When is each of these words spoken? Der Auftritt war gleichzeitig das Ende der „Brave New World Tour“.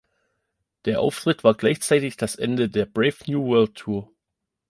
Der 0.85 0.99
Auftritt 0.99 1.43
war 1.43 1.53
gleichzeitig 1.53 2.17
das 2.17 2.35
Ende 2.35 2.69
der 2.69 2.87
„Brave 2.87 3.17
New 3.27 3.45
World 3.45 3.75
Tour“. 3.75 4.11